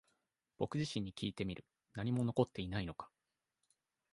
[0.57, 1.63] 僕自身にきいてみる。
[1.93, 3.11] 何も残っていないのか？